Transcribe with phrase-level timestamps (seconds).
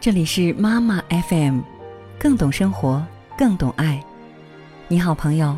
[0.00, 1.60] 这里是妈妈 FM，
[2.18, 3.04] 更懂生活，
[3.38, 4.02] 更懂爱。
[4.88, 5.56] 你好，朋友，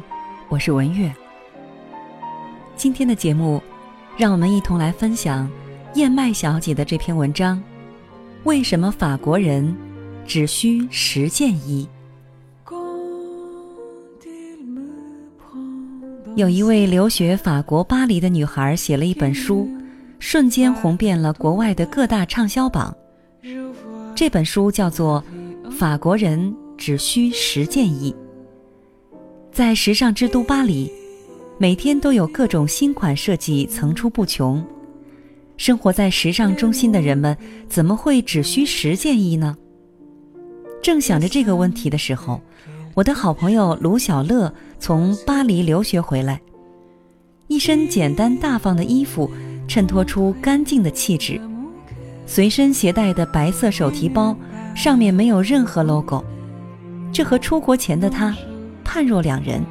[0.49, 1.11] 我是文月。
[2.77, 3.63] 今天的节目，
[4.17, 5.51] 让我们一同来分享
[5.95, 7.63] 燕麦小姐的这篇文章：
[8.45, 9.75] 为什么法国人
[10.27, 11.89] 只需十件衣？
[16.37, 19.69] 有一位留学法国巴黎的女孩写了一本书，
[20.25, 22.97] 瞬间红遍了国外的各大畅销榜。
[24.15, 25.23] 这本书叫做
[25.71, 28.11] 《法国人只需十件衣》。
[29.53, 30.91] 在时尚之都巴黎，
[31.59, 34.65] 每天都有各种新款设计层出不穷。
[35.59, 37.37] 生活在时尚中心的人们，
[37.69, 39.55] 怎么会只需十件衣呢？
[40.83, 42.41] 正想着这个问题的时候，
[42.95, 46.41] 我的好朋友卢小乐从巴黎留学回来，
[47.47, 49.31] 一身简单大方的衣服，
[49.67, 51.41] 衬托出干净的气质。
[52.27, 54.37] 随身携带的白色手提包，
[54.75, 56.25] 上面没有任何 logo，
[57.13, 58.35] 这和出国前的他
[58.83, 59.63] 判若两人。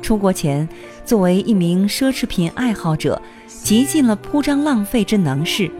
[0.00, 0.66] 出国前，
[1.04, 5.70] 作为一名奢侈品爱好者，极尽了铺张浪费之能事。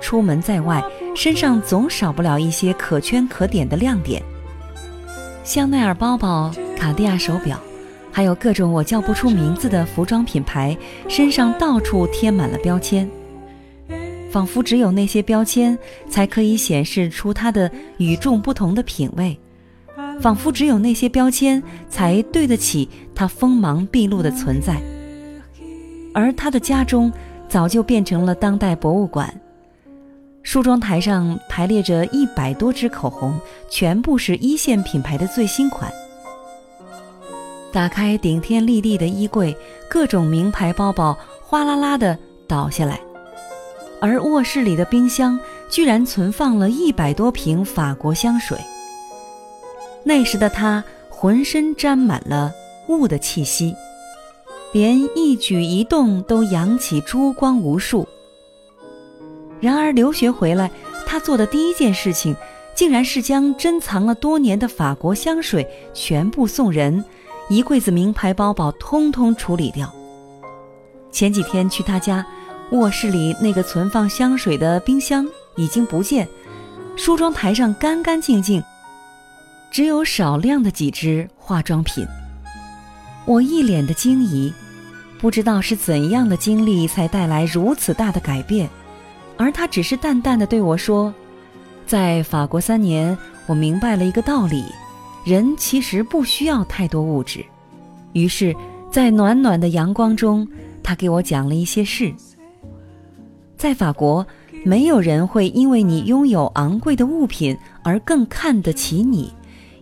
[0.00, 4.22] 出门在外，身上总少不了一些可圈可点的亮点：
[5.42, 7.58] 香奈儿包包、卡地亚手表，
[8.16, 10.74] 还有各种我叫不出名字的服装品牌，
[11.06, 13.06] 身上到处贴满了标签。
[14.30, 15.78] 仿佛只有那些标签
[16.08, 19.38] 才可以显示出他的与众不同的品味，
[20.18, 24.80] 仿佛只有那些标签才对得起他锋芒毕露的存在。
[26.14, 27.12] 而他的家中
[27.50, 29.30] 早就变成了当代博物馆，
[30.42, 35.92] 梳妆台上排列着一百多支口红，全部是一线品牌的最新款。
[37.76, 39.54] 打开顶天立地的衣柜，
[39.86, 42.98] 各种名牌包包哗啦啦的倒下来。
[44.00, 45.38] 而卧室里的冰箱
[45.68, 48.56] 居然存放了一百多瓶法国香水。
[50.04, 52.50] 那时的他浑身沾满了
[52.88, 53.74] 雾的气息，
[54.72, 58.08] 连一举一动都扬起珠光无数。
[59.60, 60.70] 然而留学回来，
[61.04, 62.34] 他做的第一件事情，
[62.74, 67.04] 竟然是将珍藏了多年的法国香水全部送人，
[67.48, 69.92] 一柜子名牌包包通通处理掉。
[71.10, 72.24] 前几天去他家。
[72.72, 75.24] 卧室里那个存放香水的冰箱
[75.54, 76.26] 已经不见，
[76.96, 78.60] 梳妆台上干干净净，
[79.70, 82.04] 只有少量的几支化妆品。
[83.24, 84.52] 我一脸的惊疑，
[85.16, 88.68] 不知道是怎样的经历才带来如此大的改变，
[89.36, 91.14] 而他只是淡淡的对我说
[91.86, 94.64] ：“在法国三年，我明白了一个道理，
[95.26, 97.44] 人其实不需要太多物质。”
[98.14, 98.54] 于是，
[98.90, 100.46] 在暖暖的阳光中，
[100.82, 102.14] 他给我讲了一些事。
[103.56, 104.26] 在法国，
[104.64, 109.32] 没有人会因为你拥有昂贵的物品而更看得起你，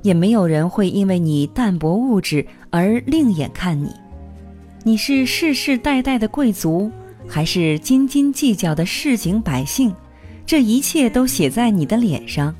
[0.02, 3.90] 也没有人会因为你淡泊物质而另眼看你。
[4.82, 6.90] 你是世世代代的贵族，
[7.26, 9.94] 还是斤斤计较的市井百姓，
[10.46, 12.54] 这一切都写在你的脸上，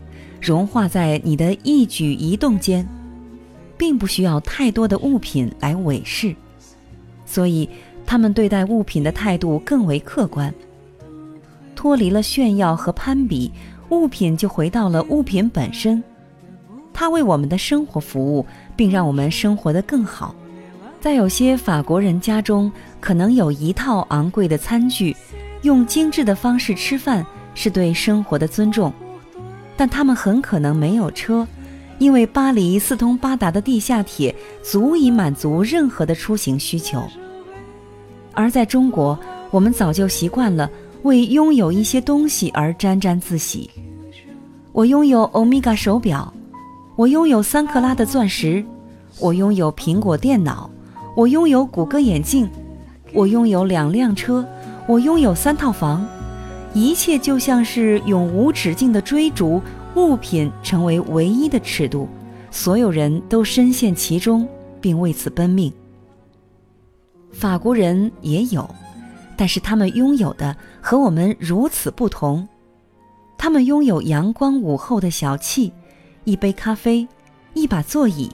[0.45, 2.87] 融化在你的一举一动间，
[3.79, 6.37] 并不需要太多的物品来伪饰。
[7.25, 7.67] 所以，
[8.05, 10.53] 他们对待物品的态度更为客观。
[11.75, 13.51] 脱离了炫耀和攀比，
[13.89, 16.05] 物品就回到了物品本身。
[16.93, 18.45] 它为我们的生活服务，
[18.77, 20.35] 并让我们生活得更好。
[21.01, 25.17] 在有些法国人家中，可能有一套昂贵的餐具，
[25.63, 27.25] 用精致的方式吃饭
[27.55, 28.93] 是对生活的尊重。
[29.77, 31.47] 但他们很可能没有车，
[31.99, 37.03] 因为巴黎四通八达的地下铁足以满足任何的出行需求。
[38.33, 39.19] 而在中国，
[39.51, 40.71] 我们早就习惯了。
[41.03, 43.69] 为拥有一些东西而沾沾自喜。
[44.73, 46.33] 我拥有欧米伽手表，
[46.97, 48.65] 我拥有三克拉的钻石，
[49.21, 50.71] 我拥有苹果电脑，
[51.15, 52.49] 我拥有谷歌眼镜，
[53.13, 54.43] 我拥有两辆车，
[54.89, 56.09] 我拥有三套房。
[56.75, 59.63] 一切就像是永无止境的追逐，
[59.95, 62.09] 物品成为唯一的尺度，
[62.51, 64.47] 所有人都深陷其中，
[64.81, 65.73] 并为此奔命。
[67.33, 68.69] 法国人也有。
[69.37, 72.47] 但是他们拥有的和我们如此不同，
[73.37, 75.73] 他们拥有阳光午后的小憩，
[76.23, 77.05] 一杯咖啡，
[77.53, 78.29] 一把座椅；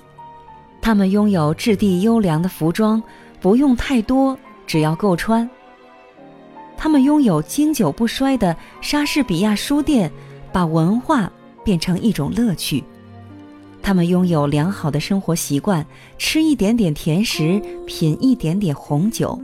[0.83, 3.03] 他们拥有质地优良的服装，
[3.41, 5.49] 不用太多，只要够穿；
[6.83, 10.11] 他们拥有经久不衰的莎士比亚书店，
[10.51, 11.31] 把文化
[11.63, 12.83] 变成一种乐趣；
[13.83, 15.85] 他们拥有良好的生活习惯，
[16.17, 19.39] 吃一点点甜食，品一点点红酒。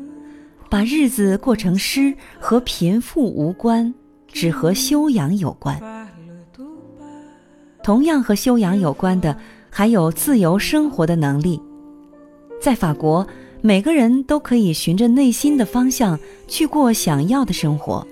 [0.71, 3.93] 把日子过成诗，和贫富无关，
[4.33, 5.79] 只和修养有关。
[7.83, 9.37] 同样和修养有关的，
[9.69, 11.61] 还有自由生活的能力。
[12.63, 13.27] 在法国，
[13.63, 18.07] 每个人都可以循着内心的方向去过想要的生活。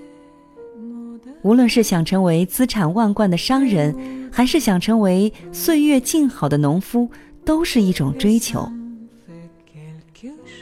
[1.43, 3.95] 无论是想成为资产万贯的商人，
[4.31, 7.09] 还是想成为岁月静好的农夫，
[7.45, 8.67] 都是一种追求。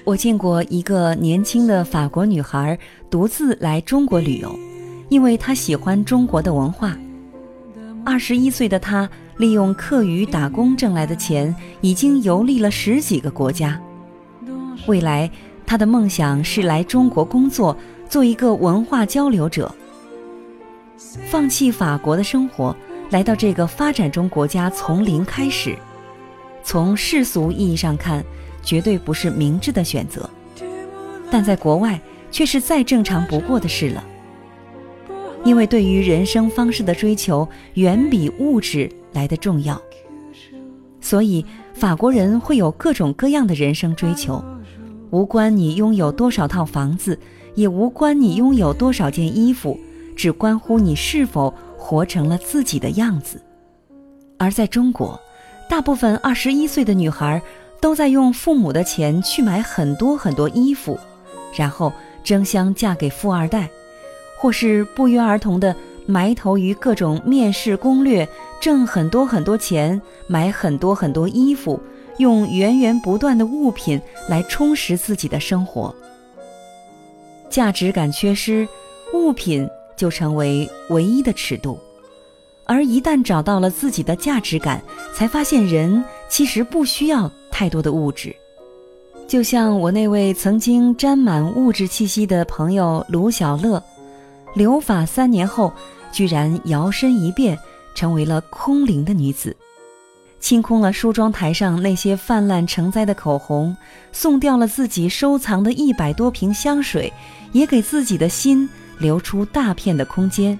[0.03, 2.77] 我见过一个年轻的法国女孩
[3.09, 4.53] 独自来中国旅游，
[5.07, 6.97] 因为她喜欢中国的文化。
[8.03, 13.81] 二十一岁的她，利用课余打工挣来的钱，已经游历了十几个国家。
[14.85, 15.29] 未来，
[15.65, 17.75] 他的梦想是来中国工作，
[18.09, 19.73] 做一个文化交流者。
[21.25, 22.75] 放弃法国的生活，
[23.09, 25.75] 来到这个发展中国家从零开始，
[26.63, 28.23] 从世俗意义上看，
[28.61, 30.29] 绝对不是明智的选择，
[31.29, 31.99] 但在国外
[32.31, 34.03] 却是再正常不过的事了。
[35.43, 39.81] 因为对于人生方式的追求远比物质来的重要，
[41.01, 44.43] 所以法国人会有各种各样的人生追求，
[45.13, 47.19] 无关你拥有多少套房子，
[47.53, 49.79] 也无关你拥有多少件衣服，
[50.15, 53.39] 只关乎你是否活成了自己的样子。
[54.39, 55.19] 而在中国，
[55.69, 57.39] 大部分二十一岁的女孩
[57.79, 60.97] 都在用父母的钱去买很多很多衣服，
[61.55, 61.93] 然后
[62.23, 63.69] 争相嫁给富二代。
[64.39, 65.75] 或是不约而同地
[66.07, 68.27] 埋头于各种面试攻略，
[68.59, 71.79] 挣很多很多钱，买很多很多衣服，
[72.17, 75.93] 用源源不断的物品来充实自己的生活。
[77.49, 78.67] 价值感缺失，
[79.13, 81.79] 物品就成为唯一的尺度。
[82.65, 84.81] 而一旦找到了自己的价值感，
[85.13, 88.35] 才发现人其实不需要太多的物质。
[89.27, 93.81] 就像我那位曾经沾满物质气息的朋友卢小乐。
[94.55, 95.73] 留法三年后，
[96.11, 97.57] 居然摇身一变
[97.95, 99.55] 成为了空灵的女子，
[100.43, 103.73] 清空了梳妆台上那些泛滥成灾的口红，
[104.11, 107.11] 送掉了自己收藏的一百多瓶香水，
[107.53, 108.67] 也给自己的心
[108.99, 110.59] 留出大片的空间。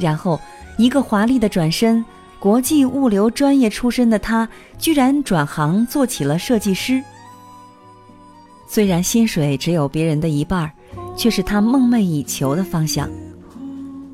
[0.00, 0.40] 然后，
[0.78, 2.04] 一个华丽的转身，
[2.40, 4.48] 国际物流专业出身的他，
[4.80, 7.00] 居然转行做起了设计师。
[8.66, 10.68] 虽然薪水只有别人的一半。
[11.16, 13.08] 却是他梦寐以求的方向。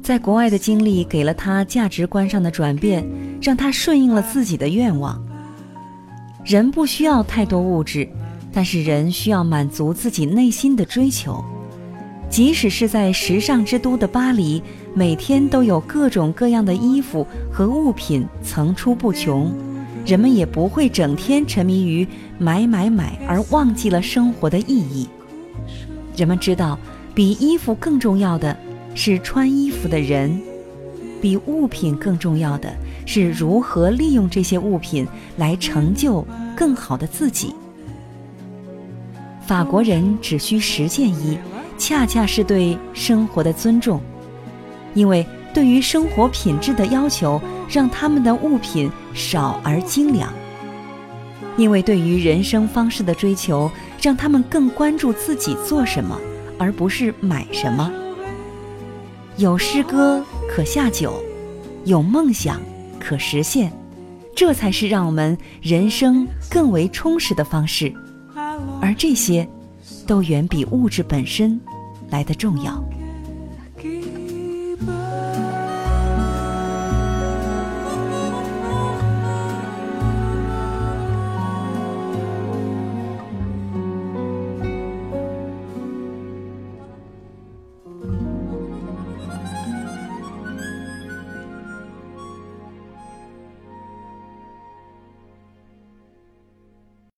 [0.02, 3.06] 在国外的经历给了他价值观上的转变，
[3.40, 5.20] 让他顺应了自己的愿望。
[6.44, 8.08] 人不需要太多物质，
[8.52, 11.44] 但是人需要满足自己内心的追求。
[12.30, 14.62] 即使是在时尚之都的巴黎，
[14.94, 19.50] 每天都有各种各样的衣服和物品层出不穷，
[20.04, 22.06] 人们也不会整天沉迷于
[22.38, 25.08] 买买买而忘记了生活的意义。
[26.16, 26.78] 人们知道，
[27.14, 28.54] 比衣服更重要的
[28.94, 30.38] 是穿衣服的人，
[31.22, 32.70] 比物品更重要的
[33.08, 35.08] 是如何利用这些物品
[35.38, 36.22] 来成就
[36.54, 37.54] 更好的自己。
[39.46, 41.38] 法国人只需十件衣，
[41.78, 43.98] 恰恰是对生活的尊重，
[44.92, 50.30] 因为对于生活品质的要求，让他们的物品少而精良。
[51.56, 53.70] 因为对于人生方式的追求，
[54.02, 56.20] 让他们更关注自己做什么，
[56.58, 57.90] 而不是买什么。
[59.38, 61.24] 有诗歌可下酒，
[61.86, 62.60] 有梦想
[62.98, 63.72] 可实现，
[64.36, 67.92] 这才是让我们人生更为充实的方式。
[68.80, 69.48] 而这些，
[70.06, 71.60] 都远比物质本身
[72.10, 72.82] 来的重要。